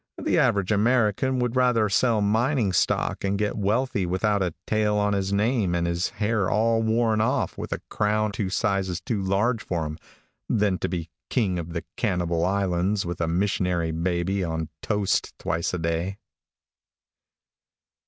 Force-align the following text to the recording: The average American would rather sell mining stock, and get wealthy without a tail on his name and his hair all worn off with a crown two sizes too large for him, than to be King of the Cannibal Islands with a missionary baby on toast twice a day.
The 0.17 0.39
average 0.39 0.71
American 0.71 1.37
would 1.37 1.55
rather 1.55 1.87
sell 1.87 2.21
mining 2.21 2.73
stock, 2.73 3.23
and 3.23 3.37
get 3.37 3.55
wealthy 3.55 4.07
without 4.07 4.41
a 4.41 4.55
tail 4.65 4.95
on 4.95 5.13
his 5.13 5.31
name 5.31 5.75
and 5.75 5.85
his 5.85 6.09
hair 6.09 6.49
all 6.49 6.81
worn 6.81 7.21
off 7.21 7.55
with 7.55 7.71
a 7.71 7.81
crown 7.87 8.31
two 8.31 8.49
sizes 8.49 8.99
too 8.99 9.21
large 9.21 9.61
for 9.63 9.85
him, 9.85 9.99
than 10.49 10.79
to 10.79 10.89
be 10.89 11.11
King 11.29 11.59
of 11.59 11.73
the 11.73 11.83
Cannibal 11.97 12.43
Islands 12.43 13.05
with 13.05 13.21
a 13.21 13.27
missionary 13.27 13.91
baby 13.91 14.43
on 14.43 14.69
toast 14.81 15.37
twice 15.37 15.71
a 15.71 15.77
day. 15.77 16.17